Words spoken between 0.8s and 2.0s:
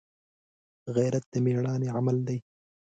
غیرت د مړانې